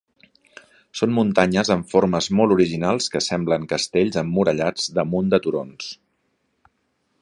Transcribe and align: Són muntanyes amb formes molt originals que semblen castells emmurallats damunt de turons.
Són 1.01 1.11
muntanyes 1.17 1.69
amb 1.75 1.91
formes 1.91 2.31
molt 2.39 2.55
originals 2.57 3.11
que 3.17 3.23
semblen 3.27 3.69
castells 3.77 4.21
emmurallats 4.25 4.93
damunt 5.01 5.33
de 5.35 5.43
turons. 5.47 5.97